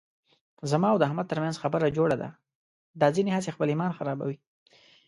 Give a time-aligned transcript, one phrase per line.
[0.71, 2.29] زما او د احمد ترمنځ خبره جوړه ده،
[2.99, 4.37] دا ځنې هسې خپل ایمان خرابوي.